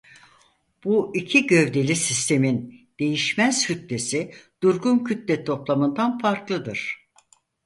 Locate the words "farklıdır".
6.19-7.05